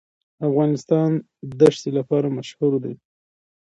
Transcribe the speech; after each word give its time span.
افغانستان 0.47 1.11
د 1.57 1.61
ښتې 1.75 1.89
لپاره 1.97 2.27
مشهور 2.37 2.73
دی. 2.83 2.93